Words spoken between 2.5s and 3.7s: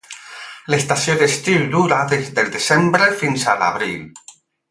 desembre fins a